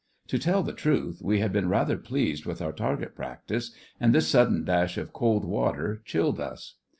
To 0.29 0.39
tell 0.39 0.63
the 0.63 0.73
truth, 0.73 1.21
we 1.21 1.41
had 1.41 1.53
been 1.53 1.69
rather 1.69 1.95
pleased 1.95 2.43
with 2.47 2.59
our 2.59 2.71
target 2.71 3.13
practice, 3.13 3.69
and 3.99 4.15
this 4.15 4.27
sudden 4.27 4.63
dash 4.63 4.97
of 4.97 5.13
cold 5.13 5.45
water 5.45 6.01
chilled 6.05 6.39
us. 6.39 6.77